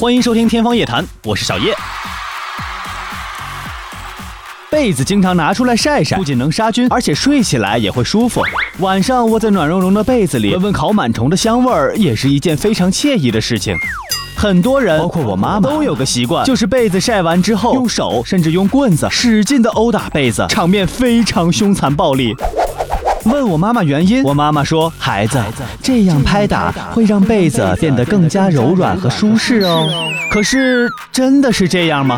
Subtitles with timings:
[0.00, 1.76] 欢迎收听《天方夜谭》，我是小叶。
[4.70, 8.40] 被子经常拿出来晒晒，不仅能杀菌，而且睡起来也会舒服。
[8.78, 13.76] 晚上窝在暖融融的被子里，闻闻烤螨虫的香味儿，也是一件非常惬意的事情。
[14.34, 22.34] 很多人，包括我妈妈，都有个习惯，就是被子晒完之后，用手甚至用棍子使劲的殴打被子，场面非常凶残暴力。
[23.24, 25.38] 问我妈妈原因，我妈妈说：“孩子，
[25.82, 29.86] 这样拍打会让被子变得更加柔软和舒适哦。”
[30.32, 32.16] 可是真的是这样吗？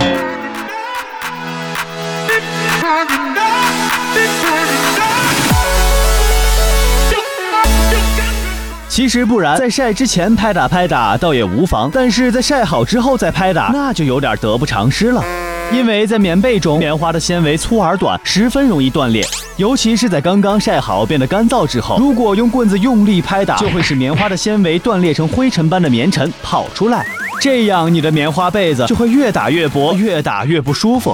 [8.89, 15.25] 其实不然，在晒之前拍打拍打倒也无妨，但是在晒好之后再拍打，那就有点得不偿失了。
[15.71, 19.25] 因为在棉被中，棉花的纤维粗而短，十分容易断裂，
[19.57, 27.07] 尤其是在刚刚晒好变得干燥之后，如果用棍子用力拍打，就会使棉花的纤维断裂成灰尘般的棉尘跑出来，
[27.41, 31.13] 这样你的棉花被子就会越打越薄，越打越不舒服。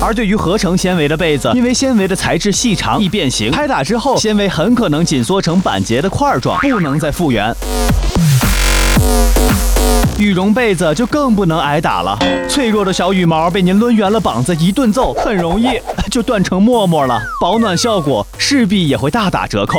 [0.00, 7.54] 而对于合成纤维的被子，因为纤维的材质细长易变形，拍打之后纤维很可能紧缩成板结的块状，不能再复原。
[10.18, 12.18] 羽绒被子就更不能挨打了，
[12.48, 19.78] 脆弱的小羽毛被您抡圆了膀子一顿揍，很容易 就断成沫沫了，保暖效果势必也会大打折扣。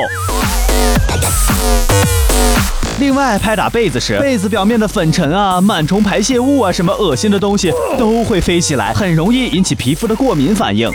[3.00, 10.90] 另外，拍打被子时，被子表面的粉尘啊、螨虫排泄物啊，什么恶心的东西都会飞起来，很容易引起皮肤的过敏反应。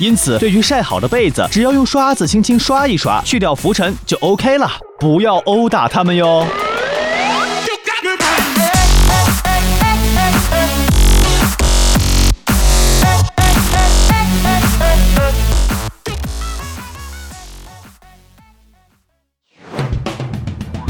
[0.00, 4.68] 因此，对于晒好的被子，只要用刷子轻轻刷一刷，去掉浮尘就 OK 了，
[4.98, 6.44] 不要殴打它们哟。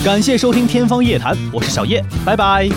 [0.04, 2.68] 感谢收听《天方夜谭》，我是小叶，拜拜。